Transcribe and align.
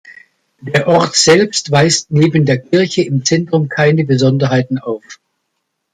Der 0.61 0.87
Ort 0.87 1.15
selbst 1.15 1.69
weist 1.69 2.09
neben 2.09 2.43
der 2.43 2.57
Kirche 2.57 3.03
im 3.03 3.23
Zentrum 3.23 3.69
keine 3.69 4.03
Besonderheiten 4.03 4.79
auf. 4.79 5.03